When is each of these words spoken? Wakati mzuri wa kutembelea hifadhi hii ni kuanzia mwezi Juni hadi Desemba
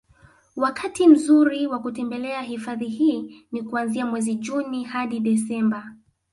Wakati 0.55 1.07
mzuri 1.07 1.67
wa 1.67 1.79
kutembelea 1.79 2.41
hifadhi 2.41 2.87
hii 2.87 3.45
ni 3.51 3.63
kuanzia 3.63 4.05
mwezi 4.05 4.35
Juni 4.35 4.83
hadi 4.83 5.19
Desemba 5.19 5.95